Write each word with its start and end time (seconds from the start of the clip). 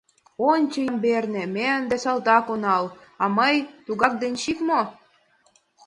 Ончо, 0.51 0.77
Ямберде, 0.89 1.43
ме 1.55 1.65
ынде 1.79 1.97
салтак 2.03 2.45
онал, 2.53 2.83
а 3.23 3.25
мый... 3.37 3.55
тугак 3.85 4.13
денщик 4.21 4.59
мо? 4.67 4.81